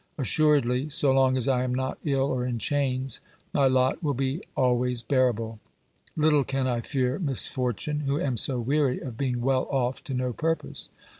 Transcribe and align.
Assuredly, 0.17 0.89
so 0.89 1.11
long 1.11 1.37
as 1.37 1.47
I 1.47 1.61
am 1.63 1.75
not 1.75 1.99
ill 2.03 2.31
or 2.31 2.43
in 2.43 2.57
chains, 2.57 3.19
my 3.53 3.67
lot 3.67 4.01
will 4.01 4.15
be 4.15 4.41
always 4.57 5.03
bear 5.03 5.29
able. 5.29 5.59
Little 6.15 6.43
can 6.43 6.65
I 6.65 6.81
fear 6.81 7.19
misfortune, 7.19 7.99
who 7.99 8.19
am 8.19 8.35
so 8.35 8.59
weary 8.59 8.99
of 8.99 9.15
being 9.15 9.41
well 9.41 9.67
off 9.69 10.03
to 10.05 10.15
no 10.15 10.33
purpose. 10.33 10.89